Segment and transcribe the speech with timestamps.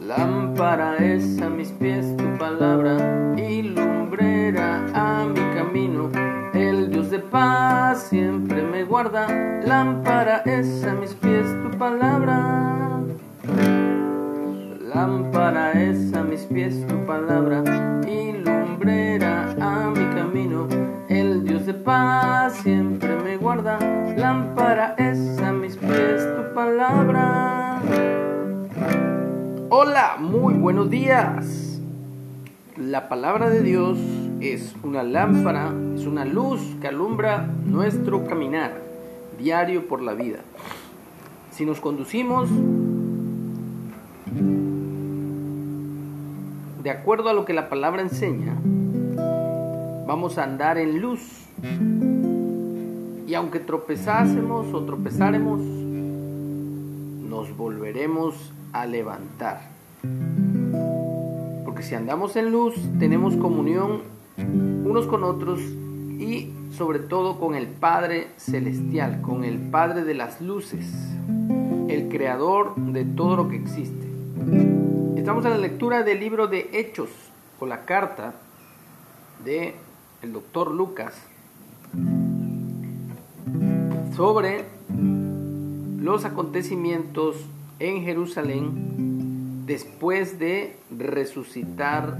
[0.00, 2.96] Lámpara es a mis pies tu palabra
[3.36, 6.10] y lumbrera a mi camino.
[6.52, 9.28] El Dios de paz siempre me guarda.
[9.64, 13.00] Lámpara es a mis pies tu palabra.
[14.92, 17.62] Lámpara es a mis pies tu palabra
[18.06, 20.66] y lumbrera a mi camino.
[21.08, 23.78] El Dios de paz siempre me guarda.
[24.16, 25.13] Lámpara es
[30.18, 31.80] Muy buenos días.
[32.76, 33.98] La palabra de Dios
[34.40, 38.80] es una lámpara, es una luz que alumbra nuestro caminar
[39.38, 40.38] diario por la vida.
[41.50, 42.48] Si nos conducimos
[46.82, 48.54] de acuerdo a lo que la palabra enseña,
[50.06, 51.46] vamos a andar en luz.
[53.26, 55.60] Y aunque tropezásemos o tropezáremos,
[57.28, 59.73] nos volveremos a levantar.
[61.64, 64.02] Porque si andamos en luz, tenemos comunión
[64.36, 70.40] unos con otros y sobre todo con el Padre Celestial, con el Padre de las
[70.40, 70.86] luces,
[71.88, 74.06] el creador de todo lo que existe.
[75.16, 77.10] Estamos en la lectura del libro de Hechos,
[77.60, 78.34] o la carta
[79.44, 79.74] de
[80.22, 81.14] el doctor Lucas
[84.16, 84.64] sobre
[85.98, 87.36] los acontecimientos
[87.78, 89.13] en Jerusalén
[89.66, 92.18] después de resucitar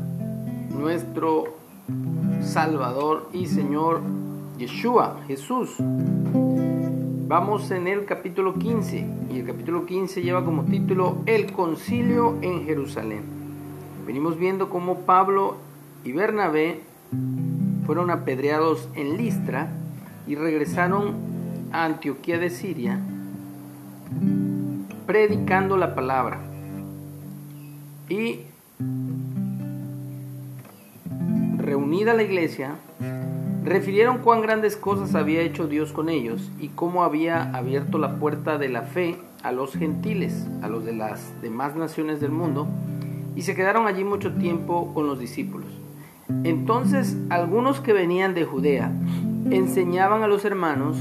[0.70, 1.56] nuestro
[2.42, 4.00] Salvador y Señor
[4.58, 5.76] Yeshua, Jesús.
[7.26, 12.64] Vamos en el capítulo 15 y el capítulo 15 lleva como título El concilio en
[12.64, 13.22] Jerusalén.
[14.06, 15.56] Venimos viendo cómo Pablo
[16.04, 16.80] y Bernabé
[17.86, 19.70] fueron apedreados en Listra
[20.26, 21.14] y regresaron
[21.72, 23.00] a Antioquía de Siria
[25.06, 26.53] predicando la palabra.
[28.08, 28.40] Y
[31.56, 32.76] reunida la iglesia,
[33.64, 38.58] refirieron cuán grandes cosas había hecho Dios con ellos y cómo había abierto la puerta
[38.58, 42.66] de la fe a los gentiles, a los de las demás naciones del mundo,
[43.34, 45.68] y se quedaron allí mucho tiempo con los discípulos.
[46.44, 48.92] Entonces algunos que venían de Judea
[49.50, 50.96] enseñaban a los hermanos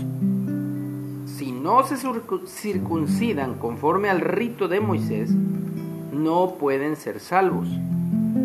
[1.26, 1.98] si no se
[2.48, 5.32] circuncidan conforme al rito de Moisés,
[6.14, 7.68] no pueden ser salvos.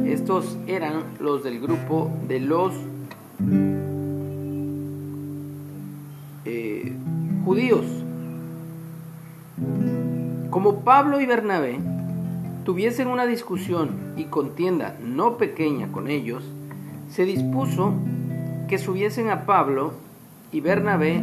[0.06, 2.74] Estos eran los del grupo de los
[6.44, 6.92] eh,
[7.44, 7.84] judíos.
[10.50, 11.78] Como Pablo y Bernabé
[12.64, 16.44] tuviesen una discusión y contienda no pequeña con ellos,
[17.10, 17.92] se dispuso
[18.68, 19.92] que subiesen a Pablo
[20.52, 21.22] y Bernabé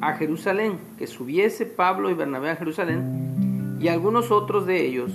[0.00, 5.12] a Jerusalén, que subiese Pablo y Bernabé a Jerusalén, y algunos otros de ellos,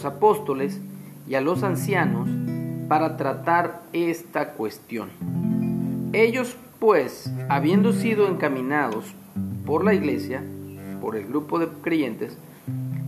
[0.00, 0.80] los apóstoles
[1.28, 2.26] y a los ancianos,
[2.88, 5.10] para tratar esta cuestión.
[6.14, 9.04] Ellos, pues, habiendo sido encaminados
[9.66, 10.42] por la iglesia,
[11.02, 12.38] por el grupo de creyentes,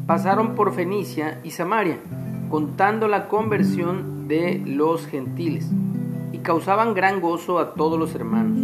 [0.06, 1.96] pasaron por Fenicia y Samaria,
[2.50, 5.66] contando la conversión de los gentiles,
[6.30, 8.58] y causaban gran gozo a todos los hermanos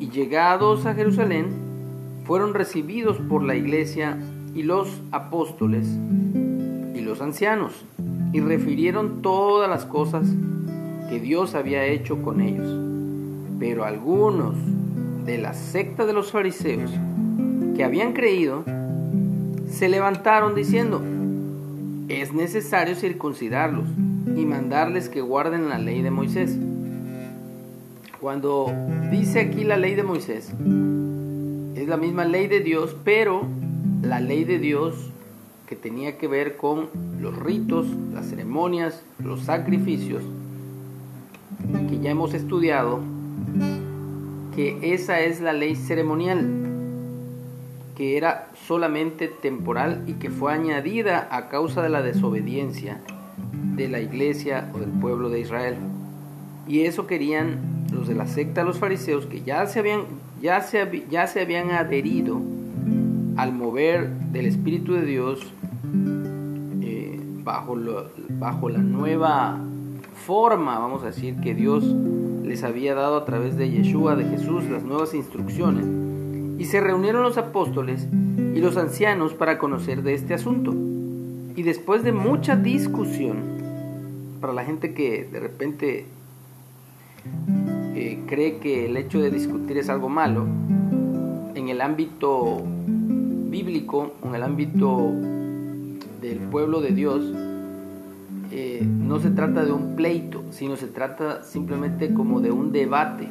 [0.00, 1.46] y llegados a Jerusalén,
[2.24, 4.18] fueron recibidos por la iglesia
[4.54, 5.88] y los apóstoles
[7.08, 7.72] los ancianos,
[8.32, 10.26] y refirieron todas las cosas
[11.08, 12.68] que Dios había hecho con ellos.
[13.58, 14.54] Pero algunos
[15.24, 16.90] de la secta de los fariseos
[17.76, 18.64] que habían creído,
[19.70, 21.02] se levantaron diciendo,
[22.08, 23.84] es necesario circuncidarlos
[24.36, 26.56] y mandarles que guarden la ley de Moisés.
[28.20, 28.72] Cuando
[29.10, 30.52] dice aquí la ley de Moisés,
[31.74, 33.42] es la misma ley de Dios, pero
[34.02, 35.10] la ley de Dios
[35.68, 36.88] que tenía que ver con
[37.20, 40.22] los ritos, las ceremonias, los sacrificios,
[41.90, 43.00] que ya hemos estudiado,
[44.56, 46.48] que esa es la ley ceremonial,
[47.96, 53.00] que era solamente temporal y que fue añadida a causa de la desobediencia
[53.76, 55.76] de la iglesia o del pueblo de Israel.
[56.66, 57.58] Y eso querían
[57.92, 60.04] los de la secta los fariseos que ya se habían,
[60.40, 62.40] ya se, ya se habían adherido
[63.36, 65.52] al mover del Espíritu de Dios
[67.48, 67.76] eh, bajo,
[68.38, 69.58] bajo la nueva
[70.26, 71.84] forma, vamos a decir, que Dios
[72.44, 75.86] les había dado a través de Yeshua, de Jesús, las nuevas instrucciones.
[76.58, 78.06] Y se reunieron los apóstoles
[78.54, 80.74] y los ancianos para conocer de este asunto.
[81.56, 83.38] Y después de mucha discusión,
[84.40, 86.06] para la gente que de repente
[88.26, 90.46] cree que el hecho de discutir es algo malo,
[91.54, 95.12] en el ámbito bíblico, en el ámbito
[96.20, 97.24] del pueblo de Dios,
[98.50, 103.28] eh, no se trata de un pleito, sino se trata simplemente como de un debate,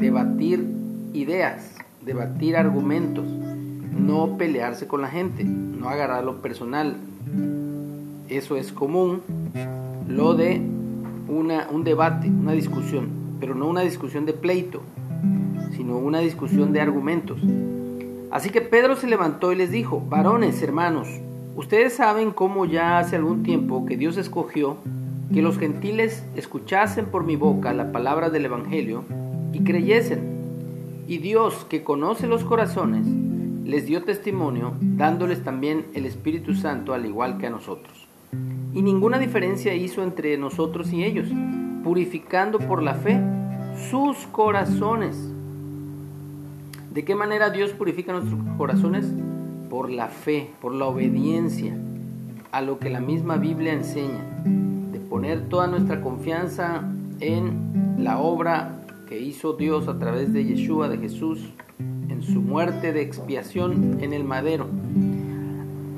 [0.00, 0.64] debatir
[1.12, 6.96] ideas, debatir argumentos, no pelearse con la gente, no agarrarlo personal.
[8.28, 9.22] Eso es común,
[10.08, 10.62] lo de
[11.28, 13.08] una, un debate, una discusión,
[13.40, 14.82] pero no una discusión de pleito,
[15.76, 17.40] sino una discusión de argumentos.
[18.30, 21.08] Así que Pedro se levantó y les dijo, varones, hermanos,
[21.60, 24.78] ustedes saben cómo ya hace algún tiempo que Dios escogió
[25.30, 29.04] que los gentiles escuchasen por mi boca la palabra del Evangelio
[29.52, 30.20] y creyesen.
[31.06, 33.06] Y Dios, que conoce los corazones,
[33.66, 38.08] les dio testimonio, dándoles también el Espíritu Santo al igual que a nosotros.
[38.72, 41.28] Y ninguna diferencia hizo entre nosotros y ellos,
[41.84, 43.20] purificando por la fe
[43.90, 45.14] sus corazones.
[46.90, 49.12] ¿De qué manera Dios purifica nuestros corazones?
[49.70, 51.74] Por la fe, por la obediencia
[52.52, 54.42] a lo que la misma Biblia enseña,
[54.92, 56.82] de poner toda nuestra confianza
[57.20, 62.92] en la obra que hizo Dios a través de Yeshua, de Jesús, en su muerte
[62.92, 64.66] de expiación en el madero.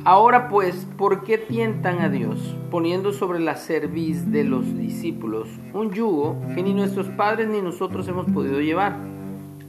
[0.05, 5.93] Ahora pues, ¿por qué tientan a Dios poniendo sobre la cerviz de los discípulos un
[5.93, 8.97] yugo que ni nuestros padres ni nosotros hemos podido llevar?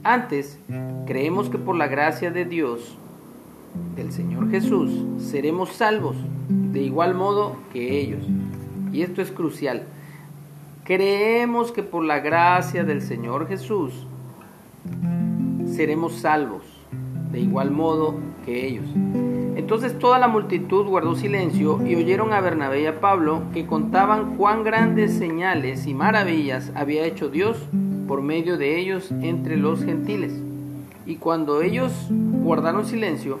[0.02, 0.58] Antes,
[1.06, 2.98] creemos que por la gracia de Dios,
[3.96, 6.16] del Señor Jesús, seremos salvos
[6.48, 8.24] de igual modo que ellos.
[8.92, 9.84] Y esto es crucial.
[10.84, 14.06] Creemos que por la gracia del Señor Jesús
[15.66, 16.62] seremos salvos
[17.32, 18.86] de igual modo que ellos.
[19.56, 24.36] Entonces toda la multitud guardó silencio y oyeron a Bernabé y a Pablo que contaban
[24.36, 27.56] cuán grandes señales y maravillas había hecho Dios
[28.06, 30.32] por medio de ellos entre los gentiles.
[31.06, 33.40] Y cuando ellos guardaron silencio,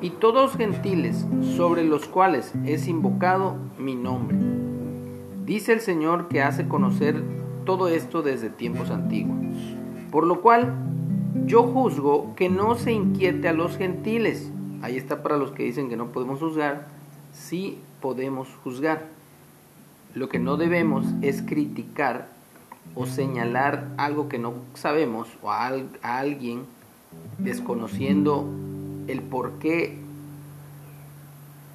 [0.00, 4.36] y todos gentiles sobre los cuales es invocado mi nombre.
[5.44, 7.22] Dice el Señor que hace conocer
[7.64, 9.36] todo esto desde tiempos antiguos.
[10.10, 10.74] Por lo cual,
[11.46, 14.50] yo juzgo que no se inquiete a los gentiles.
[14.82, 16.86] Ahí está para los que dicen que no podemos juzgar.
[17.32, 19.06] Sí podemos juzgar.
[20.14, 22.28] Lo que no debemos es criticar
[22.94, 25.70] o señalar algo que no sabemos o a,
[26.02, 26.62] alguien
[27.38, 28.46] desconociendo
[29.08, 29.96] el por qué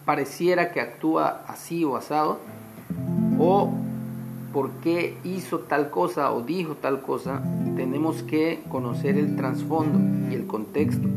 [0.05, 2.39] pareciera que actúa así o asado
[3.39, 3.71] o
[4.53, 7.41] por qué hizo tal cosa o dijo tal cosa,
[7.75, 11.07] tenemos que conocer el trasfondo y el contexto.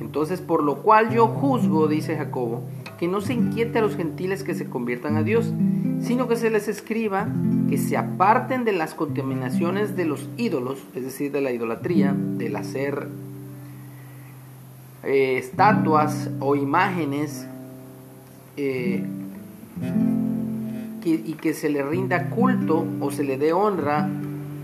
[0.00, 2.62] Entonces, por lo cual yo juzgo, dice Jacobo,
[2.98, 5.52] que no se inquiete a los gentiles que se conviertan a Dios,
[6.00, 7.28] sino que se les escriba
[7.68, 12.56] que se aparten de las contaminaciones de los ídolos, es decir, de la idolatría, del
[12.56, 13.08] hacer
[15.08, 17.46] eh, estatuas o imágenes
[18.58, 19.02] eh,
[21.02, 24.06] y que se le rinda culto o se le dé honra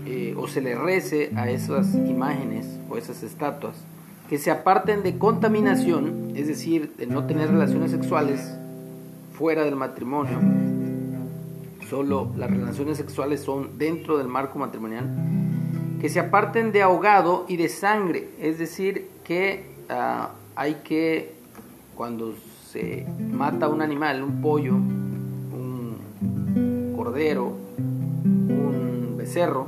[0.05, 3.75] eh, o se le rece a esas imágenes o esas estatuas,
[4.29, 8.55] que se aparten de contaminación, es decir, de no tener relaciones sexuales
[9.33, 10.39] fuera del matrimonio,
[11.89, 15.09] solo las relaciones sexuales son dentro del marco matrimonial,
[15.99, 21.35] que se aparten de ahogado y de sangre, es decir, que ah, hay que,
[21.95, 22.33] cuando
[22.71, 25.05] se mata un animal, un pollo, un
[29.17, 29.67] becerro,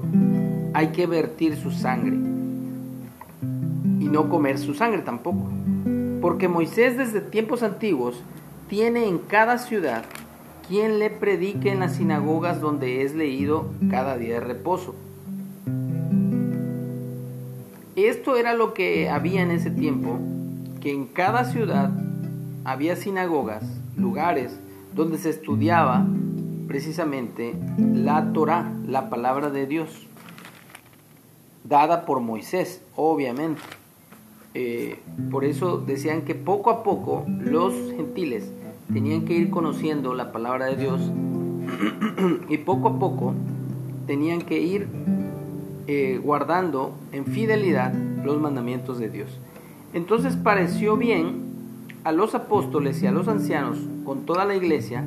[0.73, 2.15] hay que vertir su sangre
[3.99, 5.49] y no comer su sangre tampoco.
[6.21, 8.21] Porque Moisés desde tiempos antiguos
[8.69, 10.05] tiene en cada ciudad
[10.67, 14.93] quien le predique en las sinagogas donde es leído cada día de reposo.
[17.97, 20.19] Esto era lo que había en ese tiempo,
[20.81, 21.89] que en cada ciudad
[22.63, 23.63] había sinagogas,
[23.95, 24.55] lugares
[24.93, 26.05] donde se estudiaba
[26.67, 30.05] precisamente la Torah, la palabra de Dios,
[31.63, 33.63] dada por Moisés, obviamente.
[34.53, 34.99] Eh,
[35.31, 38.51] por eso decían que poco a poco los gentiles
[38.93, 41.01] tenían que ir conociendo la palabra de Dios
[42.47, 43.33] y poco a poco
[44.05, 44.87] tenían que ir
[45.87, 49.39] eh, guardando en fidelidad los mandamientos de Dios.
[49.93, 51.47] Entonces pareció bien
[52.03, 55.03] a los apóstoles y a los ancianos con toda la iglesia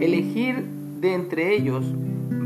[0.00, 0.64] elegir
[1.00, 1.84] de entre ellos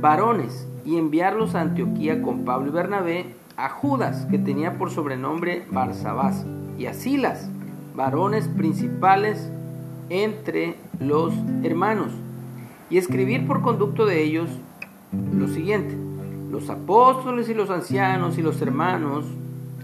[0.00, 3.26] varones y enviarlos a Antioquía con Pablo y Bernabé,
[3.56, 6.44] a Judas, que tenía por sobrenombre Barsabás,
[6.76, 7.48] y a Silas,
[7.94, 9.48] varones principales
[10.10, 12.12] entre los hermanos,
[12.90, 14.50] y escribir por conducto de ellos
[15.32, 15.96] lo siguiente,
[16.54, 19.24] los apóstoles y los ancianos y los hermanos,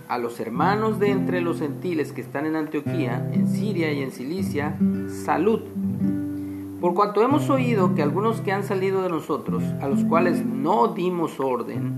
[0.06, 4.12] a los hermanos de entre los gentiles que están en Antioquía, en Siria y en
[4.12, 4.78] Cilicia,
[5.24, 5.62] salud.
[6.80, 10.94] Por cuanto hemos oído que algunos que han salido de nosotros, a los cuales no
[10.94, 11.92] dimos orden,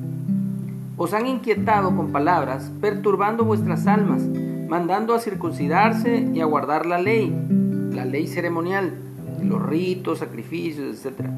[0.96, 6.96] os han inquietado con palabras, perturbando vuestras almas, mandando a circuncidarse y a guardar la
[6.96, 7.30] ley,
[7.92, 8.94] la ley ceremonial,
[9.42, 11.28] los ritos, sacrificios, etc.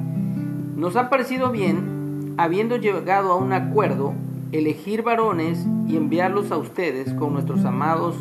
[0.77, 1.94] Nos ha parecido bien,
[2.37, 4.13] habiendo llegado a un acuerdo,
[4.53, 8.17] elegir varones y enviarlos a ustedes con nuestros amados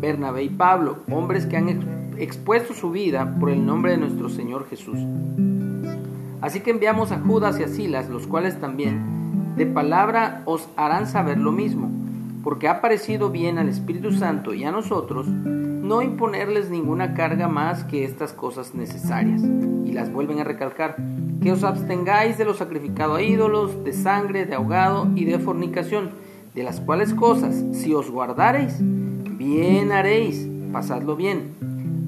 [0.00, 4.66] Bernabé y Pablo, hombres que han expuesto su vida por el nombre de nuestro Señor
[4.68, 4.98] Jesús.
[6.40, 11.06] Así que enviamos a Judas y a Silas, los cuales también de palabra os harán
[11.06, 11.90] saber lo mismo,
[12.42, 17.84] porque ha parecido bien al Espíritu Santo y a nosotros no imponerles ninguna carga más
[17.84, 19.42] que estas cosas necesarias.
[19.84, 20.96] Y las vuelven a recalcar,
[21.44, 26.12] que os abstengáis de lo sacrificado a ídolos, de sangre, de ahogado y de fornicación,
[26.54, 31.50] de las cuales cosas, si os guardareis, bien haréis, pasadlo bien.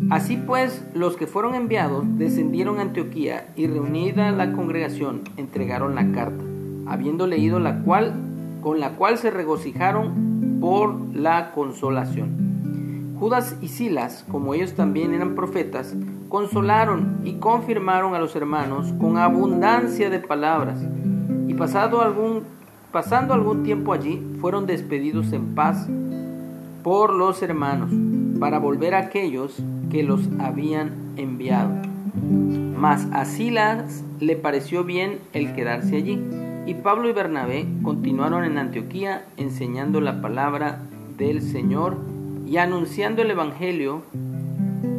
[0.08, 6.10] Así pues, los que fueron enviados descendieron a Antioquía y reunida la congregación entregaron la
[6.12, 6.42] carta,
[6.86, 8.14] habiendo leído la cual,
[8.62, 13.14] con la cual se regocijaron por la consolación.
[13.20, 15.94] Judas y Silas, como ellos también eran profetas,
[16.28, 20.78] consolaron y confirmaron a los hermanos con abundancia de palabras.
[21.48, 22.42] Y pasado algún,
[22.92, 25.88] pasando algún tiempo allí, fueron despedidos en paz
[26.82, 27.90] por los hermanos,
[28.38, 29.56] para volver a aquellos
[29.90, 31.70] que los habían enviado.
[32.76, 36.22] Mas a Silas le pareció bien el quedarse allí,
[36.66, 40.80] y Pablo y Bernabé continuaron en Antioquía enseñando la palabra
[41.16, 41.96] del Señor
[42.46, 44.02] y anunciando el Evangelio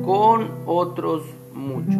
[0.07, 1.23] con otros
[1.53, 1.99] muchos.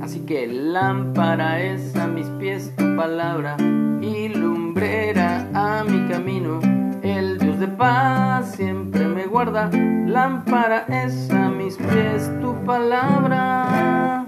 [0.00, 3.56] Así que lámpara es a mis pies tu palabra
[4.00, 6.60] y lumbrera a mi camino.
[7.02, 9.68] El Dios de paz siempre me guarda.
[9.72, 14.24] Lámpara es a mis pies tu palabra.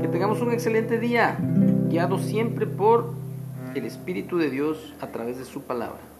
[0.00, 1.36] Que tengamos un excelente día,
[1.88, 3.12] guiado siempre por
[3.76, 6.15] el Espíritu de Dios a través de su palabra.